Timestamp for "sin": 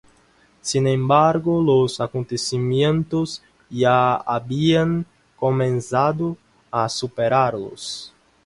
0.63-0.87